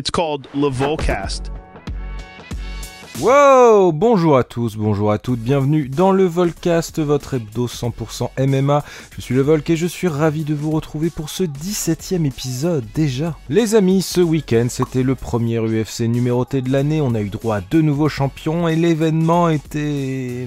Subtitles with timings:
[0.00, 1.50] It's called Levolcast.
[3.18, 8.84] Wow Bonjour à tous, bonjour à toutes, bienvenue dans le Volcast, votre hebdo 100% MMA.
[9.16, 12.84] Je suis le Volk et je suis ravi de vous retrouver pour ce 17ème épisode
[12.94, 13.36] déjà.
[13.48, 17.56] Les amis, ce week-end c'était le premier UFC numéroté de l'année, on a eu droit
[17.56, 20.46] à deux nouveaux champions et l'événement était...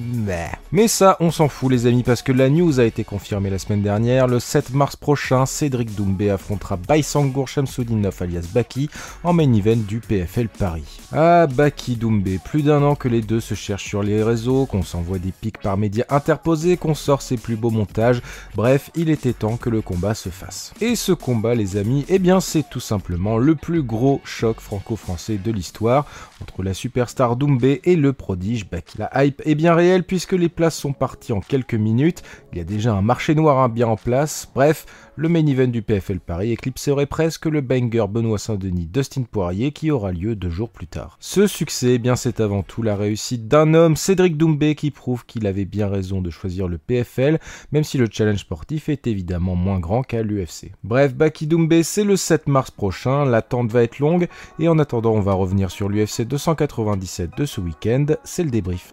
[0.71, 3.59] Mais ça, on s'en fout les amis parce que la news a été confirmée la
[3.59, 4.27] semaine dernière.
[4.27, 8.89] Le 7 mars prochain, Cédric Doumbé affrontera Baïsangour Shamsuddinov alias Baki
[9.23, 10.99] en main event du PFL Paris.
[11.11, 14.83] Ah, Baki Doumbé, plus d'un an que les deux se cherchent sur les réseaux, qu'on
[14.83, 18.21] s'envoie des pics par médias interposés, qu'on sort ses plus beaux montages,
[18.55, 20.73] bref, il était temps que le combat se fasse.
[20.81, 25.39] Et ce combat, les amis, eh bien c'est tout simplement le plus gros choc franco-français
[25.43, 26.05] de l'histoire
[26.41, 28.97] entre la superstar Doumbé et le prodige Baki.
[28.97, 32.61] La hype est bien réelle puisque les places sont parties en quelques minutes, il y
[32.61, 36.19] a déjà un marché noir hein, bien en place, bref, le main event du PFL
[36.19, 40.87] Paris éclipserait presque le banger Benoît Saint-Denis Dustin Poirier qui aura lieu deux jours plus
[40.87, 41.17] tard.
[41.19, 45.25] Ce succès, eh bien c'est avant tout la réussite d'un homme, Cédric Doumbé, qui prouve
[45.25, 47.39] qu'il avait bien raison de choisir le PFL,
[47.71, 50.71] même si le challenge sportif est évidemment moins grand qu'à l'UFC.
[50.83, 54.27] Bref, Baki Doumbé, c'est le 7 mars prochain, l'attente va être longue,
[54.59, 58.91] et en attendant on va revenir sur l'UFC 297 de ce week-end, c'est le débrief.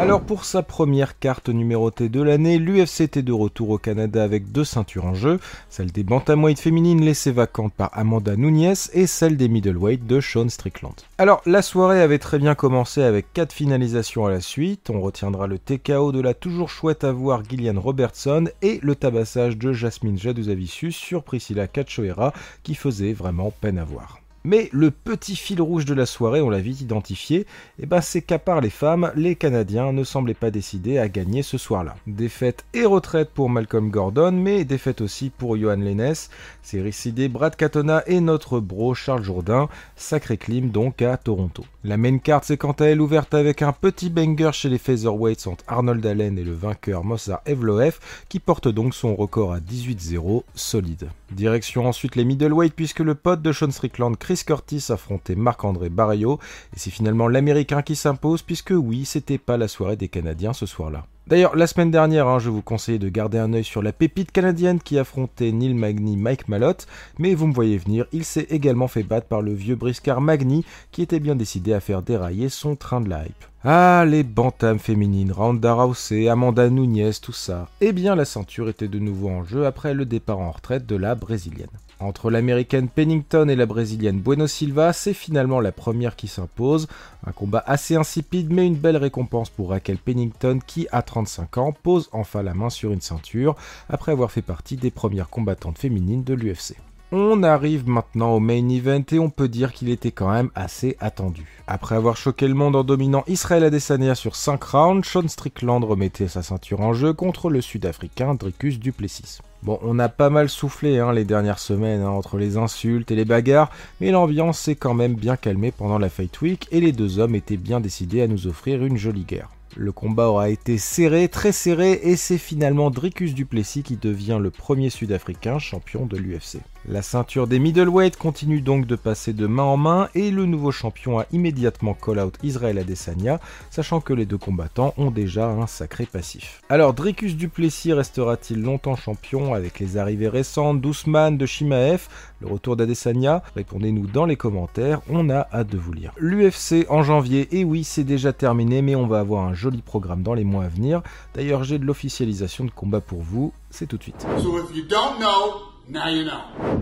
[0.00, 4.50] Alors pour sa première carte numérotée de l'année, l'UFC était de retour au Canada avec
[4.50, 9.36] deux ceintures en jeu, celle des bantamweight féminines laissée vacante par Amanda Nunes et celle
[9.36, 10.94] des middleweight de Sean Strickland.
[11.18, 15.46] Alors la soirée avait très bien commencé avec quatre finalisations à la suite, on retiendra
[15.46, 20.18] le TKO de la toujours chouette à voir Gillian Robertson et le tabassage de Jasmine
[20.18, 24.19] Jaduzavicius sur Priscilla Cachoeira qui faisait vraiment peine à voir.
[24.44, 27.46] Mais le petit fil rouge de la soirée, on l'a vite identifié, et
[27.80, 31.42] eh ben c'est qu'à part les femmes, les Canadiens ne semblaient pas décidés à gagner
[31.42, 31.96] ce soir-là.
[32.06, 36.14] Défaite et retraite pour Malcolm Gordon, mais défaite aussi pour Johan Lennes,
[36.62, 41.64] c'est récidé Brad Katona et notre bro Charles Jourdain, sacré clim donc à Toronto.
[41.84, 45.46] La main card s'est quant à elle ouverte avec un petit banger chez les featherweights
[45.46, 47.98] entre Arnold Allen et le vainqueur Mossar Evloev,
[48.28, 51.10] qui porte donc son record à 18-0, solide.
[51.30, 56.38] Direction ensuite les middleweight puisque le pote de Sean Strickland Chris Curtis affrontait Marc-André Barrio,
[56.74, 60.66] et c'est finalement l'Américain qui s'impose, puisque oui, c'était pas la soirée des Canadiens ce
[60.66, 61.06] soir-là.
[61.26, 64.32] D'ailleurs, la semaine dernière, hein, je vous conseillais de garder un œil sur la pépite
[64.32, 66.88] canadienne qui affrontait Neil Magny Mike Malotte,
[67.18, 70.64] mais vous me voyez venir, il s'est également fait battre par le vieux briscard Magny
[70.90, 73.44] qui était bien décidé à faire dérailler son train de la hype.
[73.62, 77.68] Ah, les bantams féminines, Ronda Rousey, Amanda Nunes, tout ça.
[77.80, 80.96] Eh bien, la ceinture était de nouveau en jeu après le départ en retraite de
[80.96, 81.68] la brésilienne.
[82.00, 86.88] Entre l'américaine Pennington et la brésilienne Bueno Silva, c'est finalement la première qui s'impose.
[87.26, 91.72] Un combat assez insipide, mais une belle récompense pour Raquel Pennington qui, à 35 ans,
[91.72, 93.54] pose enfin la main sur une ceinture
[93.90, 96.74] après avoir fait partie des premières combattantes féminines de l'UFC.
[97.12, 100.96] On arrive maintenant au main event et on peut dire qu'il était quand même assez
[101.00, 101.44] attendu.
[101.66, 106.28] Après avoir choqué le monde en dominant Israël Adesanya sur 5 rounds, Sean Strickland remettait
[106.28, 109.40] sa ceinture en jeu contre le Sud-Africain Dricus Duplessis.
[109.64, 113.16] Bon, on a pas mal soufflé hein, les dernières semaines hein, entre les insultes et
[113.16, 116.92] les bagarres, mais l'ambiance s'est quand même bien calmée pendant la Fight Week et les
[116.92, 119.50] deux hommes étaient bien décidés à nous offrir une jolie guerre.
[119.76, 124.50] Le combat aura été serré, très serré, et c'est finalement Dricus Duplessis qui devient le
[124.50, 126.58] premier Sud-Africain champion de l'UFC.
[126.88, 130.72] La ceinture des middleweight continue donc de passer de main en main et le nouveau
[130.72, 133.38] champion a immédiatement call-out Israël Adesanya,
[133.70, 136.62] sachant que les deux combattants ont déjà un sacré passif.
[136.70, 142.08] Alors Dricus Duplessis restera-t-il longtemps champion avec les arrivées récentes d'Ousmane, de Shimaev,
[142.40, 143.42] le retour d'Adesanya?
[143.54, 146.12] Répondez-nous dans les commentaires, on a hâte de vous lire.
[146.16, 150.22] L'UFC en janvier, et oui c'est déjà terminé mais on va avoir un joli programme
[150.22, 151.02] dans les mois à venir.
[151.34, 154.26] D'ailleurs j'ai de l'officialisation de combat pour vous, c'est tout de suite.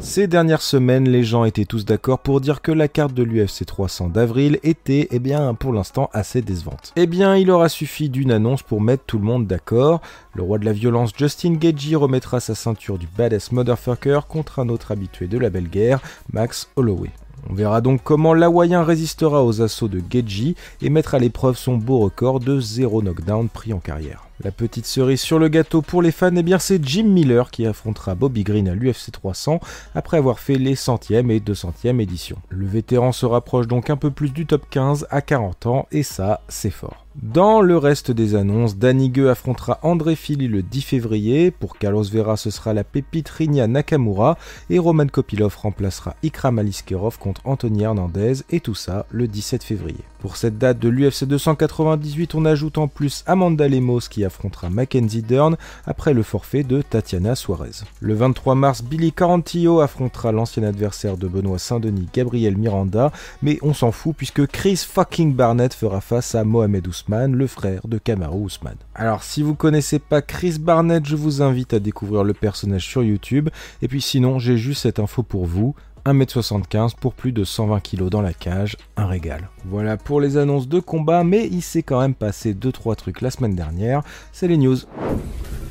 [0.01, 3.65] Ces dernières semaines, les gens étaient tous d'accord pour dire que la carte de l'UFC
[3.67, 6.93] 300 d'avril était, eh bien, pour l'instant assez décevante.
[6.97, 10.01] Eh bien, il aura suffi d'une annonce pour mettre tout le monde d'accord.
[10.35, 14.69] Le roi de la violence Justin Gagey remettra sa ceinture du badass motherfucker contre un
[14.69, 16.01] autre habitué de la belle guerre,
[16.33, 17.11] Max Holloway.
[17.51, 21.77] On verra donc comment l'Hawaïen résistera aux assauts de Geji et mettra à l'épreuve son
[21.77, 24.28] beau record de 0 knockdown pris en carrière.
[24.45, 27.67] La petite cerise sur le gâteau pour les fans, eh bien c'est Jim Miller qui
[27.67, 29.59] affrontera Bobby Green à l'UFC 300
[29.97, 32.39] après avoir fait les centième et 200e éditions.
[32.49, 36.05] Le vétéran se rapproche donc un peu plus du top 15 à 40 ans et
[36.05, 37.05] ça, c'est fort.
[37.21, 41.51] Dans le reste des annonces, Danny Gue affrontera André Philly le 10 février.
[41.51, 44.39] Pour Carlos Vera, ce sera la pépite Rinya Nakamura.
[44.71, 48.35] Et Roman Kopilov remplacera Ikram Aliskerov contre Anthony Hernandez.
[48.51, 50.05] Et tout ça le 17 février.
[50.19, 55.23] Pour cette date de l'UFC 298, on ajoute en plus Amanda Lemos qui affrontera Mackenzie
[55.23, 55.57] Dern
[55.87, 57.85] après le forfait de Tatiana Suarez.
[58.01, 63.13] Le 23 mars, Billy Carantillo affrontera l'ancien adversaire de Benoît Saint-Denis, Gabriel Miranda,
[63.43, 67.87] mais on s'en fout puisque Chris fucking Barnett fera face à Mohamed Ousmane, le frère
[67.87, 68.79] de Kamaru Ousmane.
[68.97, 73.05] Alors si vous connaissez pas Chris Barnett, je vous invite à découvrir le personnage sur
[73.05, 73.51] YouTube,
[73.83, 75.77] et puis sinon j'ai juste cette info pour vous,
[76.13, 79.49] 1m75 pour plus de 120 kg dans la cage, un régal.
[79.65, 83.31] Voilà pour les annonces de combat, mais il s'est quand même passé 2-3 trucs la
[83.31, 84.03] semaine dernière,
[84.33, 84.77] c'est les news.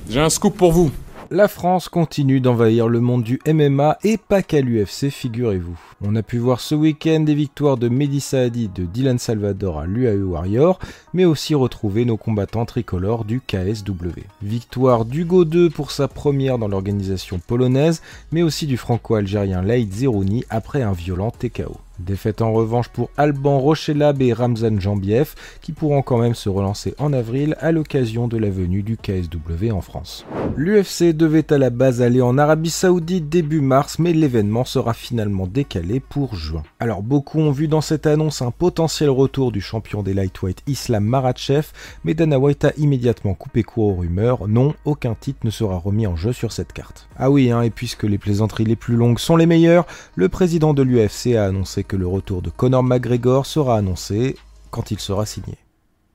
[0.10, 0.92] J'ai un scoop pour vous.
[1.30, 5.78] La France continue d'envahir le monde du MMA et pas qu'à l'UFC, figurez-vous.
[6.02, 9.88] On a pu voir ce week-end des victoires de Mehdi Saadi de Dylan Salvador à
[9.88, 10.80] l'UAE Warrior,
[11.14, 14.22] mais aussi retrouver nos combattants tricolores du KSW.
[14.42, 18.02] Victoire d'Hugo 2 pour sa première dans l'organisation polonaise,
[18.32, 21.78] mais aussi du franco-algérien Laïd Zerouni après un violent TKO.
[22.00, 26.94] Défaite en revanche pour Alban Rochelab et Ramzan Jambiev qui pourront quand même se relancer
[27.00, 30.26] en avril à l'occasion de la venue du KSW en France.
[30.56, 35.48] L'UFC devait à la base aller en Arabie Saoudite début mars mais l'événement sera finalement
[35.48, 36.64] décalé pour juin.
[36.80, 41.04] Alors beaucoup ont vu dans cette annonce un potentiel retour du champion des lightweight Islam
[41.04, 41.68] Maratchev
[42.04, 46.08] mais Dana White a immédiatement coupé court aux rumeurs, non, aucun titre ne sera remis
[46.08, 47.08] en jeu sur cette carte.
[47.18, 49.86] Ah oui, hein, et puisque les plaisanteries les plus longues sont les meilleures,
[50.16, 54.38] le président de l'UFC a annoncé que le retour de Conor McGregor sera annoncé
[54.70, 55.58] quand il sera signé.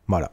[0.06, 0.30] Voilà.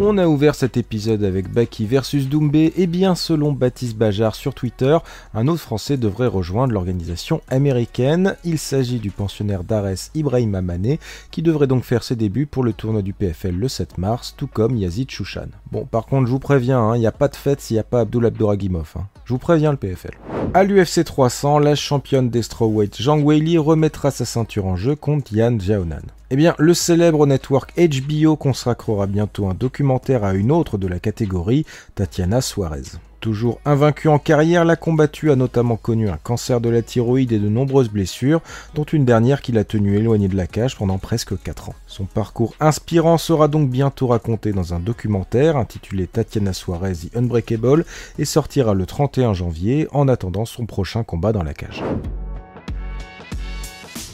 [0.00, 4.54] On a ouvert cet épisode avec Baki versus Doumbé et bien selon Baptiste Bajar sur
[4.54, 4.96] Twitter,
[5.34, 8.36] un autre Français devrait rejoindre l'organisation américaine.
[8.44, 10.96] Il s'agit du pensionnaire d'Ares Ibrahim Amane
[11.30, 14.48] qui devrait donc faire ses débuts pour le tournoi du PFL le 7 mars, tout
[14.48, 15.48] comme Yazid Chouchan.
[15.70, 17.80] Bon par contre je vous préviens, il hein, n'y a pas de fête s'il n'y
[17.80, 18.94] a pas Abdul Abdouragimov.
[18.96, 19.06] Hein.
[19.24, 20.14] Je vous préviens le PFL.
[20.54, 25.32] À l'UFC 300, la championne des strawweight Zhang Weili remettra sa ceinture en jeu contre
[25.32, 26.02] Yan Jiaonan.
[26.34, 30.98] Eh bien, le célèbre network HBO consacrera bientôt un documentaire à une autre de la
[30.98, 32.96] catégorie, Tatiana Suarez.
[33.20, 37.38] Toujours invaincue en carrière, la combattue a notamment connu un cancer de la thyroïde et
[37.38, 38.40] de nombreuses blessures,
[38.74, 41.74] dont une dernière qui l'a tenue éloignée de la cage pendant presque 4 ans.
[41.86, 47.84] Son parcours inspirant sera donc bientôt raconté dans un documentaire intitulé Tatiana Suarez The Unbreakable
[48.18, 51.84] et sortira le 31 janvier en attendant son prochain combat dans la cage.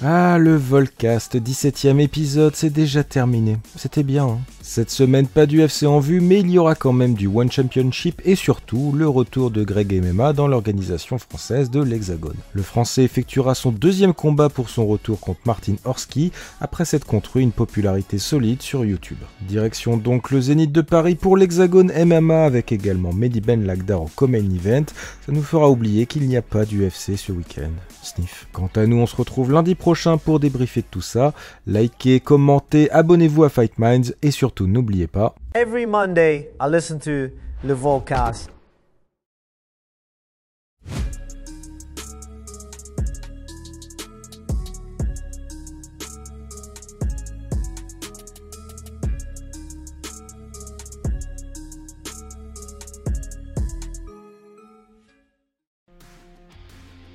[0.00, 3.58] Ah, le Volcast, 17ème épisode, c'est déjà terminé.
[3.74, 6.92] C'était bien, hein cette semaine, pas du FC en vue, mais il y aura quand
[6.92, 11.82] même du One Championship et surtout le retour de Greg MMA dans l'organisation française de
[11.82, 12.36] l'Hexagone.
[12.52, 17.44] Le Français effectuera son deuxième combat pour son retour contre Martin Horski après s'être construit
[17.44, 19.16] une popularité solide sur YouTube.
[19.40, 24.10] Direction donc le Zénith de Paris pour l'Hexagone MMA avec également Mehdi Ben Lagdar en
[24.14, 24.84] Common Event.
[25.24, 27.70] Ça nous fera oublier qu'il n'y a pas d'UFC ce week-end.
[28.02, 28.46] Sniff.
[28.52, 31.32] Quant à nous, on se retrouve lundi prochain pour débriefer de tout ça.
[31.66, 35.34] Likez, commentez, abonnez-vous à Fight Minds et surtout n'oubliez pas.
[35.54, 37.30] Every Monday, I listen to
[37.64, 38.50] le Volcast.